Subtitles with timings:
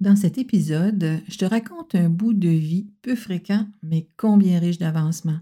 [0.00, 4.78] Dans cet épisode, je te raconte un bout de vie peu fréquent, mais combien riche
[4.78, 5.38] d'avancement.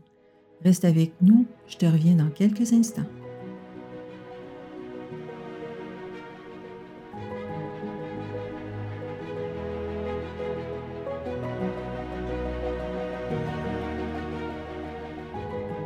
[0.65, 3.03] Reste avec nous, je te reviens dans quelques instants.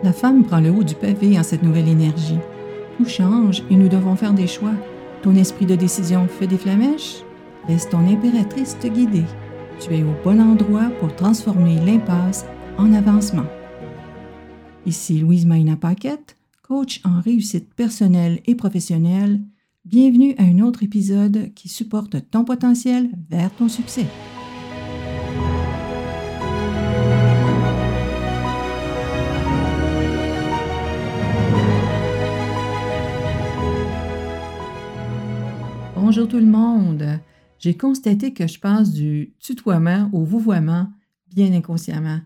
[0.05, 2.39] La femme prend le haut du pavé en cette nouvelle énergie.
[2.99, 4.75] Tout change et nous devons faire des choix.
[5.23, 7.25] Ton esprit de décision fait des flamèches?
[7.71, 9.23] Laisse ton impératrice te guider.
[9.79, 12.45] Tu es au bon endroit pour transformer l'impasse
[12.77, 13.47] en avancement.
[14.87, 19.41] Ici Louise Maina Paquette, coach en réussite personnelle et professionnelle.
[19.85, 24.07] Bienvenue à un autre épisode qui supporte ton potentiel vers ton succès.
[35.95, 37.21] Bonjour tout le monde
[37.61, 40.89] j'ai constaté que je passe du tutoiement au vouvoiement
[41.29, 42.21] bien inconsciemment.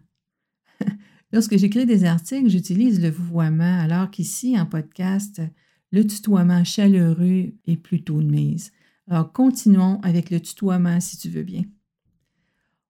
[1.32, 5.42] Lorsque j'écris des articles, j'utilise le vouvoiement, alors qu'ici, en podcast,
[5.90, 8.70] le tutoiement chaleureux est plutôt de mise.
[9.10, 11.64] Alors, continuons avec le tutoiement si tu veux bien.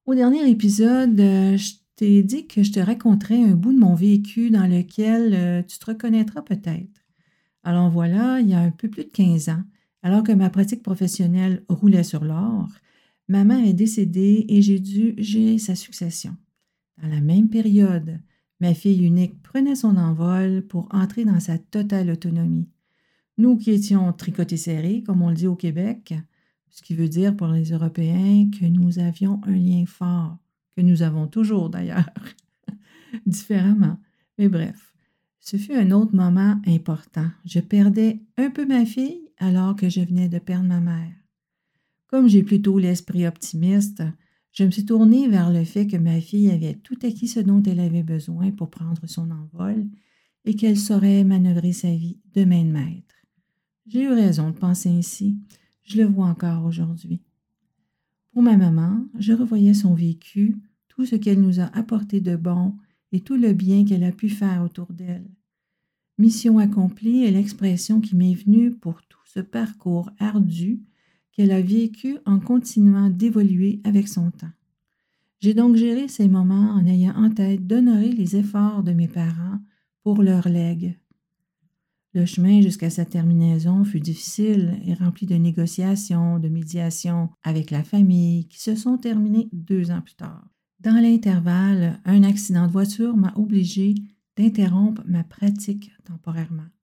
[0.04, 3.94] Au dernier épisode, euh, je t'ai dit que je te raconterais un bout de mon
[3.94, 7.00] vécu dans lequel euh, tu te reconnaîtras peut-être.
[7.62, 9.62] Alors voilà, il y a un peu plus de 15 ans,
[10.04, 12.68] alors que ma pratique professionnelle roulait sur l'or,
[13.26, 16.36] ma mère est décédée et j'ai dû gérer sa succession.
[17.02, 18.20] Dans la même période,
[18.60, 22.68] ma fille unique prenait son envol pour entrer dans sa totale autonomie.
[23.38, 26.12] Nous qui étions tricotés serrés, comme on le dit au Québec,
[26.68, 30.36] ce qui veut dire pour les Européens que nous avions un lien fort,
[30.76, 32.10] que nous avons toujours d'ailleurs,
[33.26, 33.98] différemment.
[34.36, 34.92] Mais bref,
[35.40, 37.30] ce fut un autre moment important.
[37.46, 41.12] Je perdais un peu ma fille alors que je venais de perdre ma mère.
[42.06, 44.02] Comme j'ai plutôt l'esprit optimiste,
[44.52, 47.62] je me suis tournée vers le fait que ma fille avait tout acquis ce dont
[47.62, 49.84] elle avait besoin pour prendre son envol
[50.44, 53.14] et qu'elle saurait manœuvrer sa vie de main de maître.
[53.86, 55.36] J'ai eu raison de penser ainsi.
[55.82, 57.20] Je le vois encore aujourd'hui.
[58.32, 60.56] Pour ma maman, je revoyais son vécu,
[60.88, 62.74] tout ce qu'elle nous a apporté de bon
[63.12, 65.28] et tout le bien qu'elle a pu faire autour d'elle.
[66.18, 70.80] Mission accomplie est l'expression qui m'est venue pour tout ce parcours ardu
[71.32, 74.52] qu'elle a vécu en continuant d'évoluer avec son temps.
[75.40, 79.58] J'ai donc géré ces moments en ayant en tête d'honorer les efforts de mes parents
[80.04, 80.96] pour leur legs.
[82.12, 87.82] Le chemin jusqu'à sa terminaison fut difficile et rempli de négociations, de médiations avec la
[87.82, 90.46] famille qui se sont terminées deux ans plus tard.
[90.78, 93.96] Dans l'intervalle, un accident de voiture m'a obligé
[94.36, 96.73] d'interrompre ma pratique temporairement.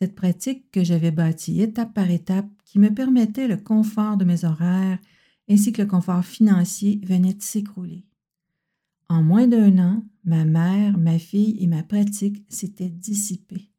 [0.00, 4.44] Cette pratique que j'avais bâtie étape par étape, qui me permettait le confort de mes
[4.44, 5.00] horaires
[5.50, 8.04] ainsi que le confort financier, venait de s'écrouler.
[9.08, 13.72] En moins d'un an, ma mère, ma fille et ma pratique s'étaient dissipées.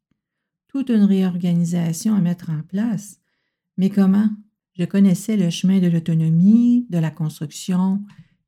[0.68, 3.22] Toute une réorganisation à mettre en place.
[3.78, 4.30] Mais comment?
[4.74, 8.04] Je connaissais le chemin de l'autonomie, de la construction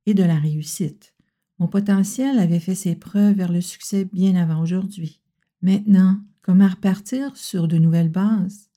[0.06, 1.14] et de la réussite.
[1.60, 5.22] Mon potentiel avait fait ses preuves vers le succès bien avant aujourd'hui.
[5.62, 8.70] Maintenant, comment repartir sur de nouvelles bases?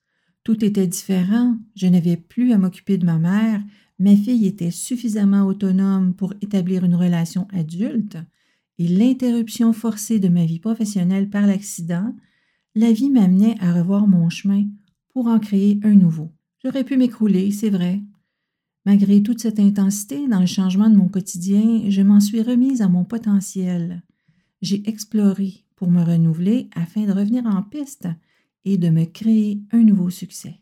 [0.43, 3.63] Tout était différent, je n'avais plus à m'occuper de ma mère,
[3.99, 8.19] ma fille était suffisamment autonome pour établir une relation adulte,
[8.79, 12.15] et l'interruption forcée de ma vie professionnelle par l'accident,
[12.75, 14.67] la vie m'amenait à revoir mon chemin
[15.09, 16.33] pour en créer un nouveau.
[16.63, 18.03] J'aurais pu m'écrouler, c'est vrai,
[18.87, 22.89] Malgré toute cette intensité dans le changement de mon quotidien, je m'en suis remise à
[22.89, 24.03] mon potentiel.
[24.61, 28.09] J'ai exploré pour me renouveler afin de revenir en piste
[28.65, 30.61] et de me créer un nouveau succès.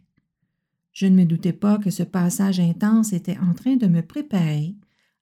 [0.92, 4.74] Je ne me doutais pas que ce passage intense était en train de me préparer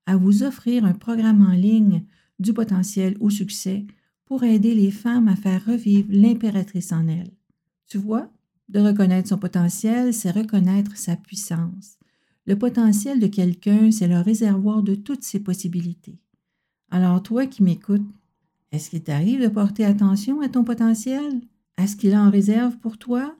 [0.06, 2.04] à vous offrir un programme en ligne
[2.38, 3.86] du potentiel au succès
[4.24, 7.32] pour aider les femmes à faire revivre l'impératrice en elles.
[7.86, 8.30] Tu vois,
[8.68, 11.98] de reconnaître son potentiel, c'est reconnaître sa puissance.
[12.46, 16.18] Le potentiel de quelqu'un, c'est le réservoir de toutes ses possibilités.
[16.90, 18.06] Alors toi qui m'écoutes,
[18.72, 21.40] est-ce qu'il t'arrive de porter attention à ton potentiel,
[21.76, 23.34] à ce qu'il en réserve pour toi?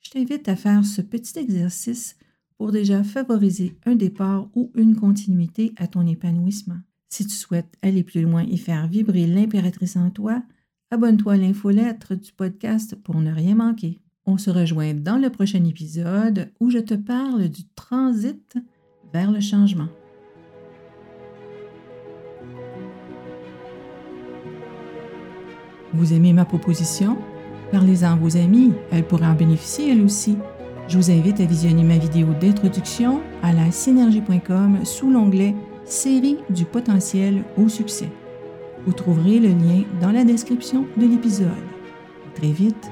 [0.00, 2.16] Je t'invite à faire ce petit exercice
[2.56, 6.78] pour déjà favoriser un départ ou une continuité à ton épanouissement.
[7.08, 10.42] Si tu souhaites aller plus loin et faire vibrer l'impératrice en toi,
[10.90, 13.98] abonne-toi à l'infolettre du podcast pour ne rien manquer.
[14.26, 18.56] On se rejoint dans le prochain épisode où je te parle du transit
[19.12, 19.88] vers le changement.
[25.94, 27.18] Vous aimez ma proposition?
[27.72, 30.36] Parlez-en à vos amis, elles pourraient en bénéficier elles aussi.
[30.88, 35.54] Je vous invite à visionner ma vidéo d'introduction à la synergie.com sous l'onglet
[35.84, 38.08] Série du potentiel au succès.
[38.86, 41.48] Vous trouverez le lien dans la description de l'épisode.
[42.34, 42.90] Très vite!